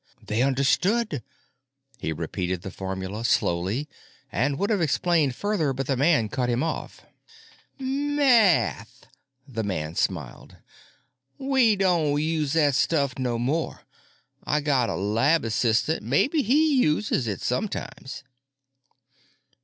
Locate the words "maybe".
16.01-16.41